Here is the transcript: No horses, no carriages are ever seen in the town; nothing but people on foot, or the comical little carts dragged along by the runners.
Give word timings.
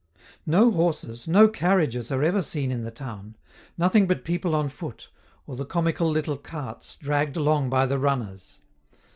No 0.47 0.71
horses, 0.71 1.27
no 1.27 1.47
carriages 1.47 2.11
are 2.11 2.23
ever 2.23 2.41
seen 2.41 2.71
in 2.71 2.81
the 2.83 2.89
town; 2.89 3.35
nothing 3.77 4.07
but 4.07 4.25
people 4.25 4.55
on 4.55 4.67
foot, 4.67 5.09
or 5.45 5.55
the 5.55 5.63
comical 5.63 6.09
little 6.09 6.37
carts 6.37 6.95
dragged 6.95 7.37
along 7.37 7.69
by 7.69 7.85
the 7.85 7.99
runners. 7.99 8.57